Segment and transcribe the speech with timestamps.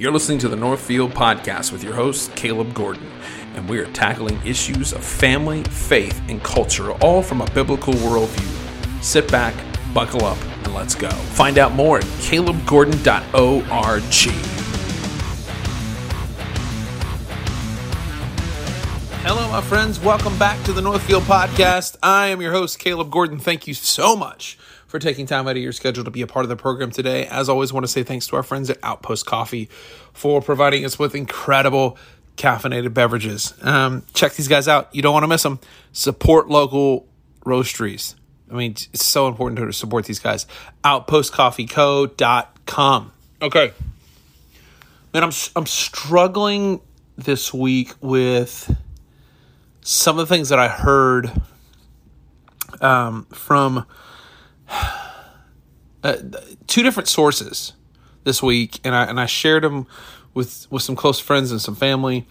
[0.00, 3.10] You're listening to the Northfield Podcast with your host, Caleb Gordon,
[3.56, 9.02] and we are tackling issues of family, faith, and culture, all from a biblical worldview.
[9.02, 9.56] Sit back,
[9.92, 11.10] buckle up, and let's go.
[11.10, 14.02] Find out more at calebgordon.org.
[19.24, 19.98] Hello, my friends.
[19.98, 21.96] Welcome back to the Northfield Podcast.
[22.04, 23.40] I am your host, Caleb Gordon.
[23.40, 24.56] Thank you so much
[24.88, 27.26] for taking time out of your schedule to be a part of the program today.
[27.26, 29.68] As always, want to say thanks to our friends at Outpost Coffee
[30.12, 31.96] for providing us with incredible
[32.36, 33.54] caffeinated beverages.
[33.62, 34.92] Um, check these guys out.
[34.94, 35.60] You don't want to miss them.
[35.92, 37.06] Support local
[37.44, 38.14] roasteries.
[38.50, 40.46] I mean, it's so important to support these guys.
[40.84, 43.12] Outpostcoffeeco.com.
[43.42, 43.72] Okay.
[45.12, 46.80] Man, I'm I'm struggling
[47.16, 48.74] this week with
[49.82, 51.30] some of the things that I heard
[52.80, 53.84] um, from
[56.02, 56.16] uh,
[56.66, 57.72] two different sources
[58.24, 59.86] this week, and I and I shared them
[60.34, 62.26] with with some close friends and some family.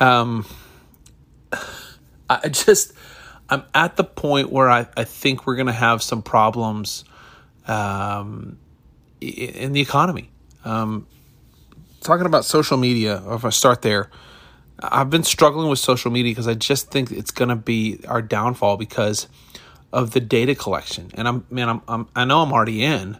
[0.00, 0.46] Um,
[2.30, 2.92] I just
[3.48, 7.04] I'm at the point where I, I think we're to have some problems
[7.66, 8.58] um,
[9.20, 10.30] in the economy.
[10.64, 11.06] Um,
[12.00, 14.10] talking about social media, if I start there,
[14.80, 18.76] I've been struggling with social media because I just think it's to be our downfall
[18.76, 19.28] because
[19.92, 21.10] of the data collection.
[21.14, 23.18] And I'm man, I'm, I'm I know I'm already in.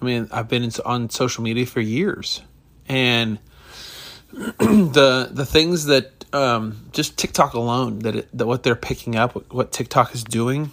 [0.00, 2.42] I mean, I've been on social media for years,
[2.88, 3.38] and
[4.32, 9.34] the the things that um, just TikTok alone that it, that what they're picking up,
[9.34, 10.70] what, what TikTok is doing,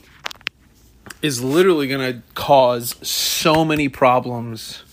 [1.21, 4.83] is literally going to cause so many problems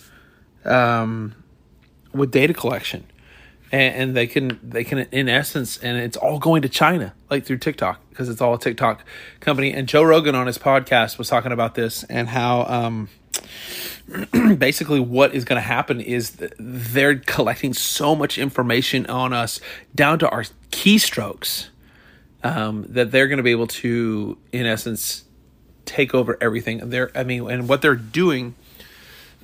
[0.65, 1.35] um,
[2.13, 3.05] with data collection
[3.73, 7.45] and, and they can they can in essence and it's all going to China like
[7.45, 9.05] through TikTok because it's all a TikTok
[9.41, 9.73] company.
[9.73, 13.09] And Joe Rogan on his podcast was talking about this and how um,
[14.59, 19.61] basically what is going to happen is they're collecting so much information on us
[19.95, 21.69] down to our keystrokes
[22.45, 25.25] um, that they're going to be able to in essence
[25.87, 26.91] take over everything.
[26.91, 28.55] They're I mean and what they're doing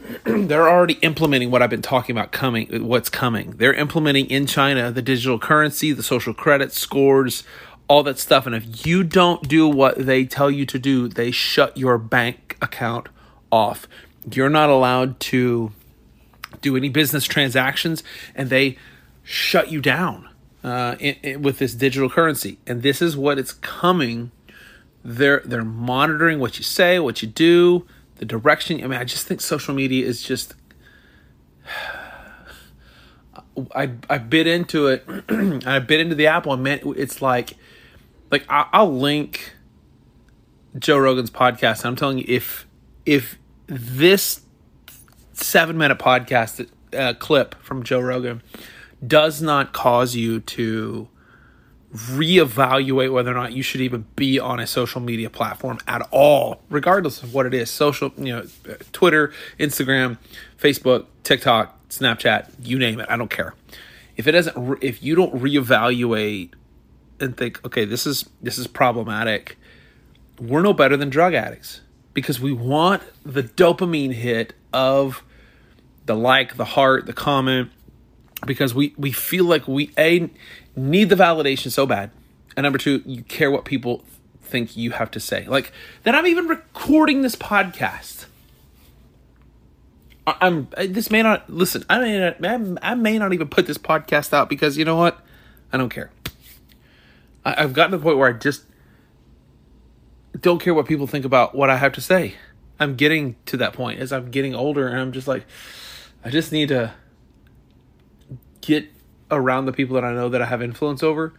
[0.24, 3.52] they're already implementing what I've been talking about coming what's coming.
[3.52, 7.44] They're implementing in China the digital currency, the social credit scores,
[7.88, 11.30] all that stuff and if you don't do what they tell you to do, they
[11.30, 13.08] shut your bank account
[13.50, 13.88] off.
[14.30, 15.72] You're not allowed to
[16.60, 18.02] do any business transactions
[18.34, 18.76] and they
[19.22, 20.28] shut you down
[20.64, 22.58] uh, in, in, with this digital currency.
[22.66, 24.30] And this is what it's coming.
[25.04, 27.86] They're they're monitoring what you say, what you do
[28.18, 28.82] the direction.
[28.82, 30.54] I mean, I just think social media is just.
[33.74, 35.04] I I bit into it.
[35.66, 37.54] I bit into the apple, and man, it's like,
[38.30, 39.54] like I, will link
[40.78, 41.84] Joe Rogan's podcast.
[41.84, 42.68] I'm telling you, if
[43.04, 43.36] if
[43.66, 44.42] this
[45.32, 48.42] seven minute podcast uh, clip from Joe Rogan
[49.04, 51.08] does not cause you to
[51.94, 56.60] reevaluate whether or not you should even be on a social media platform at all,
[56.68, 57.70] regardless of what it is.
[57.70, 58.46] Social, you know,
[58.92, 60.18] Twitter, Instagram,
[60.58, 63.06] Facebook, TikTok, Snapchat, you name it.
[63.08, 63.54] I don't care.
[64.16, 66.50] If it doesn't, if you don't reevaluate
[67.20, 69.56] and think, okay, this is this is problematic,
[70.40, 71.80] we're no better than drug addicts
[72.12, 75.22] because we want the dopamine hit of
[76.06, 77.70] the like, the heart, the comment,
[78.46, 80.30] because we we feel like we a
[80.76, 82.10] need the validation so bad,
[82.56, 84.04] and number two, you care what people
[84.42, 85.46] think you have to say.
[85.46, 85.72] Like
[86.04, 88.26] that, I'm even recording this podcast.
[90.26, 91.84] I'm uh, this may not listen.
[91.88, 95.20] I may not, I may not even put this podcast out because you know what?
[95.72, 96.10] I don't care.
[97.44, 98.64] I, I've gotten to the point where I just
[100.38, 102.34] don't care what people think about what I have to say.
[102.80, 105.46] I'm getting to that point as I'm getting older, and I'm just like,
[106.24, 106.94] I just need to
[108.68, 108.92] get
[109.30, 111.32] around the people that I know that I have influence over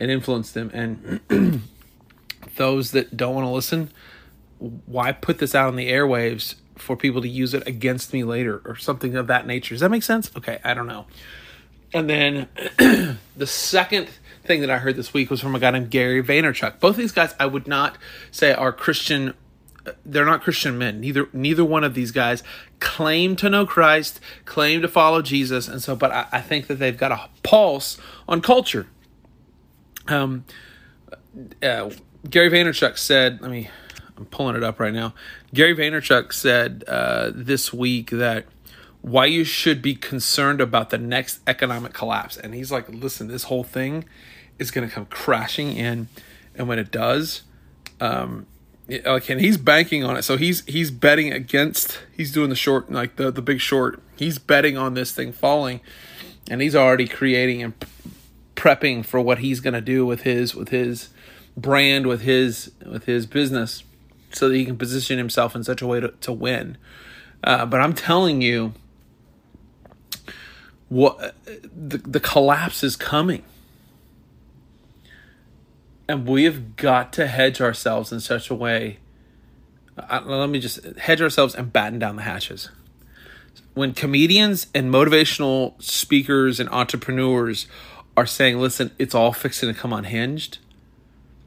[0.00, 0.70] and influence them.
[0.72, 1.62] And
[2.56, 3.90] those that don't want to listen,
[4.58, 8.62] why put this out on the airwaves for people to use it against me later
[8.64, 9.74] or something of that nature?
[9.74, 10.30] Does that make sense?
[10.34, 11.04] Okay, I don't know.
[11.92, 12.48] And then
[13.36, 14.08] the second
[14.44, 16.80] thing that I heard this week was from a guy named Gary Vaynerchuk.
[16.80, 17.98] Both these guys I would not
[18.30, 19.34] say are Christian
[20.04, 21.00] they're not Christian men.
[21.00, 22.42] Neither neither one of these guys
[22.80, 25.94] claim to know Christ, claim to follow Jesus, and so.
[25.96, 27.98] But I, I think that they've got a pulse
[28.28, 28.86] on culture.
[30.08, 30.44] Um,
[31.62, 31.90] uh,
[32.28, 33.70] Gary Vaynerchuk said, "Let me."
[34.16, 35.14] I'm pulling it up right now.
[35.54, 38.44] Gary Vaynerchuk said uh, this week that
[39.00, 43.44] why you should be concerned about the next economic collapse, and he's like, "Listen, this
[43.44, 44.04] whole thing
[44.58, 46.08] is going to come crashing in,
[46.54, 47.42] and when it does."
[47.98, 48.46] Um,
[48.90, 50.22] like and he's banking on it.
[50.22, 52.00] So he's he's betting against.
[52.16, 54.02] He's doing the short, like the the big short.
[54.16, 55.80] He's betting on this thing falling,
[56.50, 57.74] and he's already creating and
[58.56, 61.08] prepping for what he's going to do with his with his
[61.56, 63.84] brand with his with his business,
[64.32, 66.76] so that he can position himself in such a way to to win.
[67.44, 68.72] Uh, but I'm telling you,
[70.88, 73.44] what the the collapse is coming
[76.10, 78.98] and we have got to hedge ourselves in such a way.
[79.96, 82.68] Uh, let me just hedge ourselves and batten down the hatches.
[83.74, 87.68] When comedians and motivational speakers and entrepreneurs
[88.16, 90.58] are saying, "Listen, it's all fixing to come unhinged,"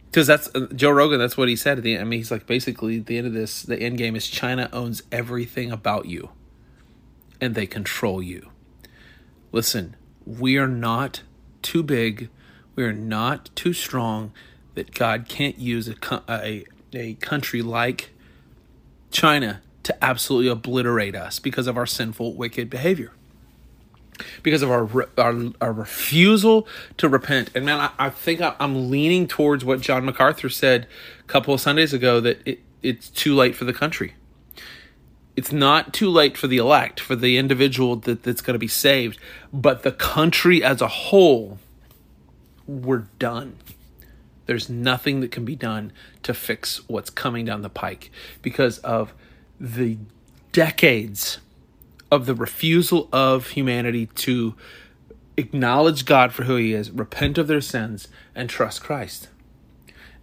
[0.06, 1.20] because that's uh, Joe Rogan.
[1.20, 2.02] That's what he said at the end.
[2.02, 5.04] I mean, he's like, basically, the end of this, the end game is China owns
[5.12, 6.30] everything about you,
[7.42, 8.50] and they control you.
[9.52, 11.22] Listen, we are not
[11.62, 12.30] too big.
[12.76, 14.32] We are not too strong
[14.76, 15.96] that God can't use a,
[16.30, 18.10] a, a country like
[19.12, 23.12] China to absolutely obliterate us because of our sinful, wicked behavior.
[24.44, 26.68] Because of our our, our refusal
[26.98, 30.88] to repent, and man, I, I think I, am leaning towards what John MacArthur said
[31.20, 34.14] a couple of Sundays ago that it, it's too late for the country.
[35.36, 38.68] It's not too late for the elect, for the individual that, that's going to be
[38.68, 39.18] saved,
[39.52, 41.58] but the country as a whole,
[42.68, 43.58] we're done.
[44.46, 45.94] There's nothing that can be done
[46.24, 48.12] to fix what's coming down the pike
[48.42, 49.14] because of
[49.60, 49.98] the
[50.52, 51.40] decades
[52.12, 54.56] of the refusal of humanity to
[55.38, 59.30] acknowledge God for who He is, repent of their sins, and trust Christ.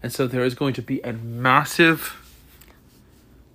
[0.02, 2.16] And so there is going to be a massive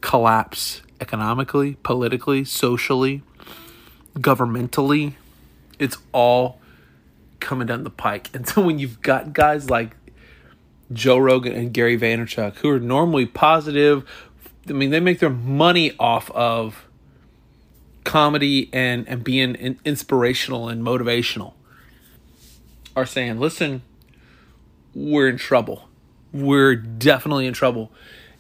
[0.02, 3.24] collapse economically, politically, socially,
[4.16, 5.14] governmentally.
[5.80, 6.60] It's all
[7.40, 8.30] coming down the pike.
[8.34, 9.96] And so when you've got guys like
[10.94, 14.08] Joe Rogan and Gary Vaynerchuk, who are normally positive.
[14.70, 16.86] I mean, they make their money off of
[18.04, 21.54] comedy and, and being inspirational and motivational,
[22.96, 23.82] are saying, listen,
[24.94, 25.90] we're in trouble.
[26.32, 27.92] We're definitely in trouble.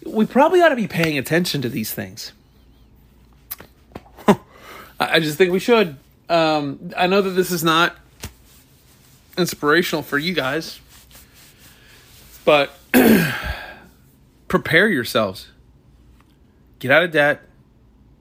[0.06, 2.32] We probably ought to be paying attention to these things.
[5.00, 5.98] I just think we should.
[6.30, 7.96] Um, I know that this is not
[9.38, 10.80] inspirational for you guys
[12.46, 12.78] but
[14.48, 15.50] prepare yourselves.
[16.80, 17.42] Get out of debt.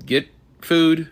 [0.04, 0.28] Get
[0.60, 1.10] food.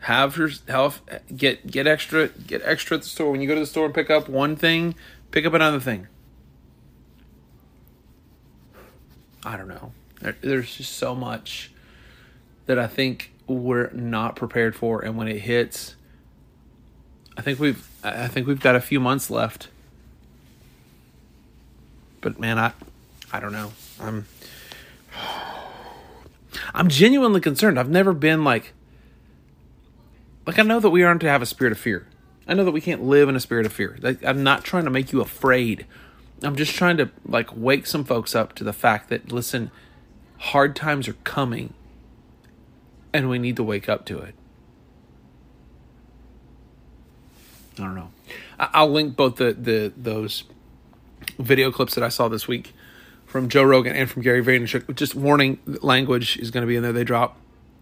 [0.00, 1.00] Have your health.
[1.34, 2.28] Get get extra.
[2.28, 3.30] Get extra at the store.
[3.30, 4.96] When you go to the store and pick up one thing,
[5.30, 6.08] pick up another thing.
[9.44, 9.92] I don't know.
[10.20, 11.70] There, there's just so much
[12.66, 15.96] that I think we're not prepared for, and when it hits,
[17.36, 19.68] I think we've I think we've got a few months left
[22.22, 22.72] but man, I
[23.30, 23.72] I don't know.
[24.00, 24.26] I'm
[26.74, 27.78] I'm genuinely concerned.
[27.78, 28.72] I've never been like
[30.46, 32.06] like I know that we aren't to have a spirit of fear.
[32.48, 33.98] I know that we can't live in a spirit of fear.
[34.00, 35.86] Like, I'm not trying to make you afraid.
[36.42, 39.70] I'm just trying to like wake some folks up to the fact that listen,
[40.38, 41.74] hard times are coming
[43.12, 44.34] and we need to wake up to it.
[47.78, 48.10] I don't know.
[48.58, 50.44] I'll link both the the those
[51.38, 52.72] video clips that I saw this week
[53.26, 54.94] from Joe Rogan and from Gary Vaynerchuk.
[54.94, 56.92] Just warning language is going to be in there.
[56.92, 57.38] They drop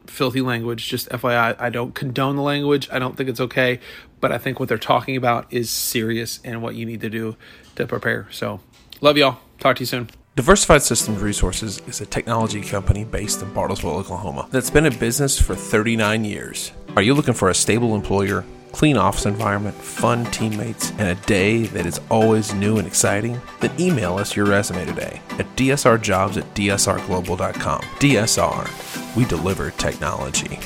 [0.06, 0.88] filthy language.
[0.88, 2.88] Just FYI, I don't condone the language.
[2.92, 3.80] I don't think it's okay,
[4.20, 7.36] but I think what they're talking about is serious and what you need to do
[7.76, 8.28] to prepare.
[8.30, 8.60] So,
[9.00, 9.38] love y'all.
[9.58, 10.10] Talk to you soon.
[10.36, 15.40] Diversified Systems Resources is a technology company based in Bartlesville, Oklahoma, that's been in business
[15.40, 16.72] for 39 years.
[16.96, 18.44] Are you looking for a stable employer?
[18.72, 23.40] Clean office environment, fun teammates, and a day that is always new and exciting?
[23.60, 27.80] Then email us your resume today at dsrjobs at dsrglobal.com.
[27.80, 30.58] DSR, we deliver technology.